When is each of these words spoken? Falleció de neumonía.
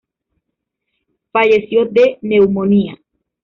Falleció 1.31 1.85
de 1.85 2.17
neumonía. 2.23 2.97